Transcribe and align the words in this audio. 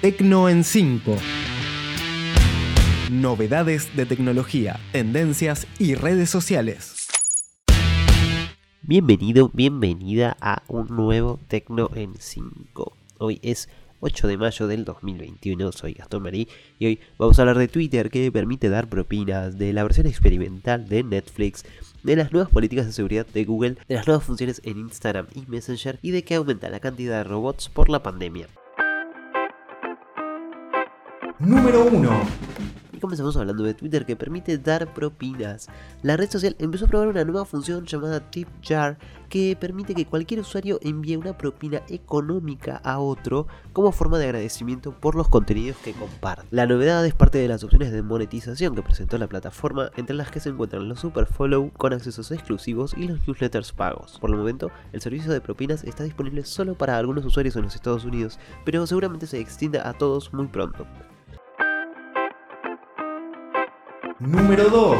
Tecno 0.00 0.48
en 0.48 0.64
5. 0.64 1.14
Novedades 3.10 3.94
de 3.94 4.06
tecnología, 4.06 4.80
tendencias 4.92 5.66
y 5.78 5.94
redes 5.94 6.30
sociales. 6.30 7.06
Bienvenido, 8.80 9.50
bienvenida 9.52 10.38
a 10.40 10.62
un 10.68 10.86
nuevo 10.86 11.38
Tecno 11.48 11.90
en 11.94 12.14
5. 12.18 12.96
Hoy 13.18 13.40
es 13.42 13.68
8 14.00 14.26
de 14.28 14.38
mayo 14.38 14.66
del 14.68 14.86
2021, 14.86 15.70
soy 15.72 15.92
Gastón 15.92 16.22
Marí 16.22 16.48
y 16.78 16.86
hoy 16.86 17.00
vamos 17.18 17.38
a 17.38 17.42
hablar 17.42 17.58
de 17.58 17.68
Twitter 17.68 18.08
que 18.08 18.32
permite 18.32 18.70
dar 18.70 18.88
propinas, 18.88 19.58
de 19.58 19.74
la 19.74 19.82
versión 19.82 20.06
experimental 20.06 20.88
de 20.88 21.02
Netflix, 21.02 21.66
de 22.02 22.16
las 22.16 22.32
nuevas 22.32 22.50
políticas 22.50 22.86
de 22.86 22.92
seguridad 22.92 23.26
de 23.26 23.44
Google, 23.44 23.76
de 23.86 23.96
las 23.96 24.06
nuevas 24.06 24.24
funciones 24.24 24.62
en 24.64 24.78
Instagram 24.78 25.26
y 25.34 25.44
Messenger 25.46 25.98
y 26.00 26.12
de 26.12 26.24
que 26.24 26.36
aumenta 26.36 26.70
la 26.70 26.80
cantidad 26.80 27.18
de 27.18 27.24
robots 27.24 27.68
por 27.68 27.90
la 27.90 28.02
pandemia. 28.02 28.48
Número 31.40 31.86
1. 31.86 32.10
Y 32.92 32.98
comenzamos 32.98 33.34
hablando 33.34 33.64
de 33.64 33.72
Twitter 33.72 34.04
que 34.04 34.14
permite 34.14 34.58
dar 34.58 34.92
propinas. 34.92 35.68
La 36.02 36.18
red 36.18 36.28
social 36.28 36.54
empezó 36.58 36.84
a 36.84 36.88
probar 36.88 37.08
una 37.08 37.24
nueva 37.24 37.46
función 37.46 37.86
llamada 37.86 38.30
Tip 38.30 38.46
Jar 38.62 38.98
que 39.30 39.56
permite 39.58 39.94
que 39.94 40.04
cualquier 40.04 40.40
usuario 40.40 40.78
envíe 40.82 41.16
una 41.16 41.38
propina 41.38 41.80
económica 41.88 42.76
a 42.84 42.98
otro 42.98 43.46
como 43.72 43.90
forma 43.90 44.18
de 44.18 44.26
agradecimiento 44.26 44.92
por 44.92 45.14
los 45.14 45.28
contenidos 45.28 45.78
que 45.78 45.94
comparte. 45.94 46.46
La 46.50 46.66
novedad 46.66 47.06
es 47.06 47.14
parte 47.14 47.38
de 47.38 47.48
las 47.48 47.64
opciones 47.64 47.90
de 47.90 48.02
monetización 48.02 48.74
que 48.74 48.82
presentó 48.82 49.16
la 49.16 49.26
plataforma, 49.26 49.90
entre 49.96 50.16
las 50.16 50.30
que 50.30 50.40
se 50.40 50.50
encuentran 50.50 50.90
los 50.90 51.00
super 51.00 51.24
follow 51.24 51.70
con 51.72 51.94
accesos 51.94 52.30
exclusivos 52.32 52.94
y 52.98 53.08
los 53.08 53.26
newsletters 53.26 53.72
pagos. 53.72 54.18
Por 54.20 54.28
el 54.28 54.36
momento, 54.36 54.70
el 54.92 55.00
servicio 55.00 55.32
de 55.32 55.40
propinas 55.40 55.84
está 55.84 56.04
disponible 56.04 56.44
solo 56.44 56.74
para 56.74 56.98
algunos 56.98 57.24
usuarios 57.24 57.56
en 57.56 57.62
los 57.62 57.74
Estados 57.74 58.04
Unidos, 58.04 58.38
pero 58.66 58.86
seguramente 58.86 59.26
se 59.26 59.40
extienda 59.40 59.88
a 59.88 59.94
todos 59.94 60.34
muy 60.34 60.46
pronto. 60.48 60.86
Número 64.20 64.68
2. 64.68 64.98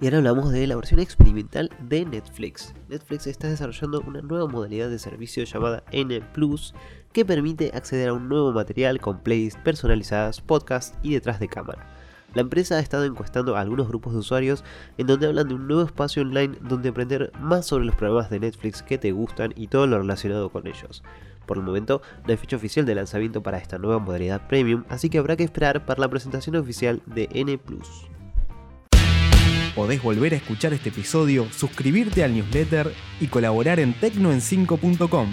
Y 0.00 0.06
ahora 0.06 0.16
hablamos 0.16 0.50
de 0.50 0.66
la 0.66 0.76
versión 0.76 0.98
experimental 0.98 1.70
de 1.78 2.06
Netflix. 2.06 2.74
Netflix 2.88 3.26
está 3.26 3.48
desarrollando 3.48 4.00
una 4.00 4.22
nueva 4.22 4.48
modalidad 4.48 4.88
de 4.88 4.98
servicio 4.98 5.44
llamada 5.44 5.84
N 5.92 6.22
Plus 6.32 6.72
que 7.12 7.26
permite 7.26 7.72
acceder 7.74 8.08
a 8.08 8.14
un 8.14 8.30
nuevo 8.30 8.50
material 8.52 8.98
con 8.98 9.22
playlists 9.22 9.60
personalizadas, 9.62 10.40
podcasts 10.40 10.96
y 11.02 11.12
detrás 11.12 11.38
de 11.38 11.48
cámara. 11.48 11.86
La 12.32 12.40
empresa 12.40 12.76
ha 12.76 12.80
estado 12.80 13.04
encuestando 13.04 13.56
a 13.56 13.60
algunos 13.60 13.88
grupos 13.88 14.14
de 14.14 14.20
usuarios 14.20 14.64
en 14.96 15.06
donde 15.06 15.26
hablan 15.26 15.48
de 15.48 15.54
un 15.54 15.68
nuevo 15.68 15.82
espacio 15.82 16.22
online 16.22 16.56
donde 16.62 16.88
aprender 16.88 17.30
más 17.40 17.66
sobre 17.66 17.84
los 17.84 17.94
programas 17.94 18.30
de 18.30 18.40
Netflix 18.40 18.82
que 18.82 18.96
te 18.96 19.12
gustan 19.12 19.52
y 19.54 19.66
todo 19.66 19.86
lo 19.86 19.98
relacionado 19.98 20.48
con 20.48 20.66
ellos. 20.66 21.02
Por 21.46 21.58
el 21.58 21.62
momento, 21.62 22.02
no 22.24 22.30
hay 22.30 22.36
fecha 22.36 22.56
oficial 22.56 22.84
de 22.84 22.94
lanzamiento 22.94 23.42
para 23.42 23.58
esta 23.58 23.78
nueva 23.78 23.98
modalidad 23.98 24.46
premium, 24.48 24.84
así 24.88 25.08
que 25.08 25.18
habrá 25.18 25.36
que 25.36 25.44
esperar 25.44 25.86
para 25.86 26.00
la 26.00 26.08
presentación 26.08 26.56
oficial 26.56 27.00
de 27.06 27.28
N. 27.32 27.58
Podés 29.74 30.02
volver 30.02 30.32
a 30.32 30.36
escuchar 30.36 30.72
este 30.72 30.88
episodio, 30.88 31.46
suscribirte 31.52 32.24
al 32.24 32.34
newsletter 32.34 32.92
y 33.20 33.26
colaborar 33.26 33.78
en 33.78 33.94
tecnoen5.com. 33.94 35.30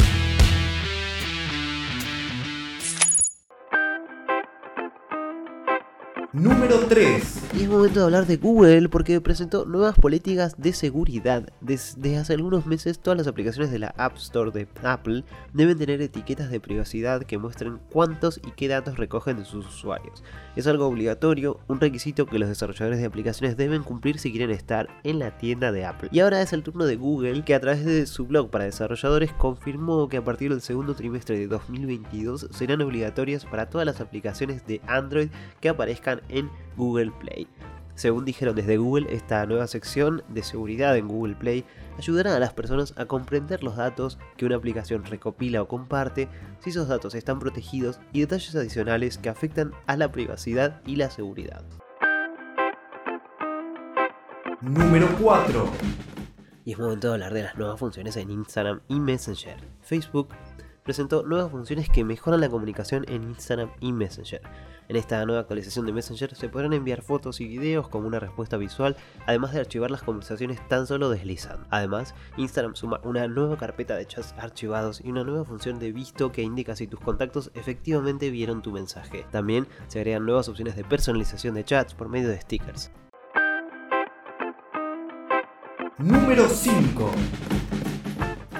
Número 6.34 6.80
3. 6.90 7.52
Y 7.54 7.62
es 7.62 7.70
momento 7.70 8.00
de 8.00 8.06
hablar 8.06 8.26
de 8.26 8.38
Google 8.38 8.90
porque 8.90 9.22
presentó 9.22 9.66
nuevas 9.66 9.94
políticas 9.94 10.56
de 10.58 10.74
seguridad. 10.74 11.48
Desde 11.62 12.18
hace 12.18 12.34
algunos 12.34 12.66
meses 12.66 12.98
todas 12.98 13.20
las 13.20 13.28
aplicaciones 13.28 13.72
de 13.72 13.78
la 13.78 13.94
App 13.98 14.18
Store 14.18 14.50
de 14.50 14.68
Apple 14.82 15.26
deben 15.54 15.78
tener 15.78 16.02
etiquetas 16.02 16.50
de 16.50 16.60
privacidad 16.60 17.22
que 17.22 17.38
muestren 17.38 17.80
cuántos 17.92 18.42
y 18.44 18.50
qué 18.50 18.68
datos 18.68 18.98
recogen 18.98 19.38
de 19.38 19.46
sus 19.46 19.68
usuarios. 19.68 20.24
Es 20.56 20.66
algo 20.66 20.88
obligatorio, 20.88 21.60
un 21.68 21.80
requisito 21.80 22.26
que 22.26 22.40
los 22.40 22.50
desarrolladores 22.50 22.98
de 22.98 23.06
aplicaciones 23.06 23.56
deben 23.56 23.84
cumplir 23.84 24.18
si 24.18 24.32
quieren 24.32 24.50
estar 24.50 24.90
en 25.04 25.20
la 25.20 25.38
tienda 25.38 25.72
de 25.72 25.86
Apple. 25.86 26.10
Y 26.12 26.22
ahora 26.22 26.42
es 26.42 26.52
el 26.52 26.64
turno 26.64 26.86
de 26.86 26.96
Google 26.96 27.44
que 27.46 27.54
a 27.54 27.60
través 27.60 27.86
de 27.86 28.08
su 28.08 28.26
blog 28.26 28.50
para 28.50 28.66
desarrolladores 28.66 29.32
confirmó 29.34 30.10
que 30.10 30.18
a 30.18 30.24
partir 30.24 30.50
del 30.50 30.62
segundo 30.62 30.96
trimestre 30.96 31.38
de 31.38 31.46
2022 31.46 32.48
serán 32.50 32.82
obligatorias 32.82 33.46
para 33.46 33.70
todas 33.70 33.86
las 33.86 34.02
aplicaciones 34.02 34.66
de 34.66 34.82
Android 34.88 35.30
que 35.60 35.70
aparezcan 35.70 36.23
en 36.30 36.50
Google 36.76 37.12
Play. 37.20 37.48
Según 37.96 38.26
dijeron 38.26 38.56
desde 38.56 38.78
Google, 38.78 39.14
esta 39.14 39.46
nueva 39.46 39.68
sección 39.68 40.24
de 40.28 40.42
seguridad 40.42 40.98
en 40.98 41.08
Google 41.08 41.36
Play 41.36 41.64
ayudará 41.98 42.36
a 42.36 42.40
las 42.40 42.54
personas 42.54 42.94
a 42.98 43.06
comprender 43.06 43.64
los 43.64 43.76
datos 43.76 44.18
que 44.36 44.46
una 44.46 44.56
aplicación 44.56 45.06
recopila 45.06 45.62
o 45.62 45.68
comparte, 45.68 46.28
si 46.60 46.72
esos 46.72 46.88
datos 46.88 47.14
están 47.14 47.38
protegidos 47.38 48.00
y 48.12 48.22
detalles 48.22 48.56
adicionales 48.56 49.20
que 49.20 49.30
afectan 49.30 49.74
a 49.86 49.96
la 49.96 50.12
privacidad 50.12 50.82
y 50.88 50.96
la 50.96 51.12
seguridad. 51.12 51.64
Número 54.62 55.08
4. 55.22 55.70
Y 56.66 56.72
es 56.72 56.80
momento 56.80 57.10
de 57.10 57.14
hablar 57.14 57.34
de 57.34 57.44
las 57.44 57.58
nuevas 57.58 57.80
funciones 57.80 58.16
en 58.18 58.32
Instagram 58.32 58.82
y 58.88 59.00
Messenger. 59.00 59.58
Facebook 59.82 60.30
presentó 60.84 61.24
nuevas 61.24 61.52
funciones 61.52 61.90
que 61.90 62.04
mejoran 62.04 62.42
la 62.42 62.50
comunicación 62.50 63.06
en 63.08 63.24
Instagram 63.24 63.72
y 63.80 63.94
Messenger. 63.94 64.42
En 64.90 64.96
esta 64.96 65.26
nueva 65.26 65.42
actualización 65.42 65.86
de 65.86 65.94
Messenger 65.94 66.36
se 66.36 66.50
podrán 66.50 66.74
enviar 66.74 67.02
fotos 67.02 67.40
y 67.40 67.48
videos 67.48 67.88
como 67.88 68.08
una 68.08 68.20
respuesta 68.20 68.58
visual, 68.58 68.98
además 69.26 69.54
de 69.54 69.62
archivar 69.62 69.90
las 69.90 70.04
conversaciones 70.04 70.66
tan 70.68 70.86
solo 70.88 71.10
deslizando. 71.10 71.66
Además, 71.70 72.14
Instagram 72.38 72.76
suma 72.76 73.00
una 73.04 73.28
nueva 73.28 73.58
carpeta 73.58 73.96
de 73.96 74.06
chats 74.06 74.36
archivados 74.38 75.02
y 75.04 75.10
una 75.10 75.24
nueva 75.24 75.46
función 75.46 75.80
de 75.80 75.92
visto 75.92 76.32
que 76.32 76.42
indica 76.42 76.76
si 76.76 76.88
tus 76.88 77.00
contactos 77.00 77.52
efectivamente 77.54 78.30
vieron 78.30 78.62
tu 78.62 78.72
mensaje. 78.72 79.26
También 79.32 79.68
se 79.88 80.00
agregan 80.00 80.26
nuevas 80.26 80.50
opciones 80.50 80.76
de 80.76 80.84
personalización 80.84 81.56
de 81.56 81.64
chats 81.64 81.94
por 81.94 82.10
medio 82.10 82.30
de 82.30 82.42
stickers. 82.42 82.92
Número 85.98 86.50
5. 86.50 87.12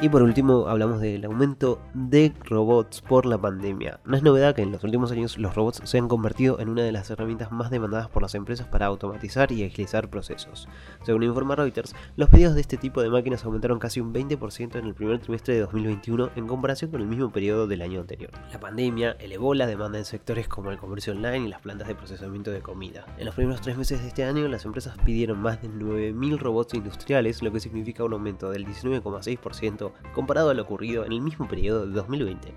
Y 0.04 0.10
por 0.10 0.22
último 0.22 0.68
hablamos 0.68 1.00
del 1.00 1.24
aumento 1.24 1.80
de 1.94 2.34
robots 2.44 3.00
por 3.00 3.26
la 3.26 3.38
pandemia. 3.38 4.02
No 4.04 4.18
es 4.18 4.22
novedad 4.22 4.54
que 4.54 4.62
en 4.62 4.74
los 4.74 4.84
últimos 4.84 5.14
años 5.14 5.38
los 5.38 5.56
robots 5.56 5.80
se 5.86 5.98
han 5.98 6.10
convertido 6.10 6.60
en 6.60 6.68
una 6.68 6.82
de 6.82 6.92
las 6.92 7.10
herramientas 7.10 7.54
más 7.54 7.72
demandadas 7.72 8.10
por 8.10 8.22
las 8.22 8.36
empresas 8.36 8.68
para 8.68 8.88
automatizar 8.88 9.54
y 9.54 9.64
agilizar 9.64 10.10
procesos. 10.10 10.68
Según 11.04 11.24
informa 11.24 11.56
Reuters, 11.56 11.96
los 12.18 12.28
pedidos 12.28 12.54
de 12.54 12.60
este 12.60 12.76
tipo 12.76 13.02
de 13.02 13.10
máquinas 13.10 13.46
aumentaron 13.46 13.80
casi 13.80 14.02
un 14.02 14.14
20% 14.14 14.76
en 14.76 14.88
el 14.88 14.94
primer 14.94 15.20
trimestre 15.20 15.54
de 15.54 15.62
2021 15.62 16.32
en 16.36 16.48
comparación 16.48 16.92
con 16.92 17.00
el 17.00 17.08
mismo 17.08 17.32
periodo 17.32 17.66
del 17.66 17.82
año 17.82 18.02
anterior. 18.02 18.32
La 18.52 18.60
pandemia 18.60 19.16
elevó 19.22 19.54
la 19.54 19.68
demanda 19.68 20.00
en 20.00 20.04
sectores 20.04 20.50
como 20.50 20.70
el 20.70 20.80
comercio 20.80 21.14
online 21.14 21.46
y 21.46 21.48
las 21.48 21.62
plantas 21.62 21.88
de 21.88 21.96
procesamiento 21.96 22.52
de 22.52 22.60
comida. 22.60 23.06
En 23.18 23.24
los 23.24 23.36
primeros 23.36 23.62
tres 23.62 23.78
meses 23.78 24.02
de 24.02 24.10
este 24.10 24.26
año, 24.26 24.50
las 24.50 24.66
empresas 24.66 24.98
pidieron 25.06 25.42
más 25.42 25.62
de 25.62 25.70
9.000 25.70 26.40
robots 26.40 26.74
industriales, 26.74 27.42
lo 27.42 27.54
que 27.54 27.62
significa 27.62 28.04
un 28.04 28.12
aumento 28.12 28.50
del 28.50 28.66
19,6% 28.66 29.93
comparado 30.14 30.50
a 30.50 30.54
lo 30.54 30.64
ocurrido 30.64 31.06
en 31.06 31.12
el 31.12 31.22
mismo 31.22 31.48
periodo 31.48 31.86
de 31.86 31.94
2020. 31.94 32.54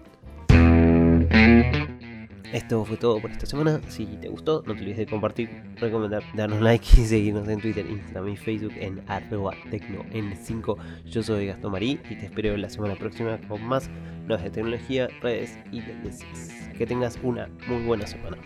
Esto 2.53 2.85
fue 2.85 2.97
todo 2.97 3.21
por 3.21 3.31
esta 3.31 3.45
semana. 3.45 3.81
Si 3.89 4.07
te 4.07 4.29
gustó, 4.29 4.63
no 4.67 4.75
te 4.75 4.81
olvides 4.81 4.97
de 4.99 5.07
compartir, 5.07 5.51
recomendar, 5.77 6.23
darnos 6.35 6.61
like 6.63 6.87
y 6.97 7.05
seguirnos 7.05 7.49
en 7.49 7.61
Twitter, 7.61 7.85
Instagram 7.85 8.29
y 8.29 8.37
Facebook 8.37 8.73
en 8.77 9.03
arroba 9.09 9.53
tecnoN5. 9.71 10.77
Yo 11.05 11.23
soy 11.23 11.49
Gastón 11.49 11.73
Marí 11.73 12.01
y 12.09 12.17
te 12.17 12.27
espero 12.27 12.57
la 12.57 12.71
semana 12.71 12.95
próxima 12.95 13.39
con 13.49 13.63
más 13.63 13.91
nuevas 14.27 14.45
de 14.45 14.51
tecnología, 14.51 15.09
redes 15.21 15.59
y 15.73 15.81
tendencias. 15.81 16.71
Que 16.79 16.87
tengas 16.87 17.19
una 17.23 17.49
muy 17.69 17.85
buena 17.85 18.07
semana. 18.07 18.39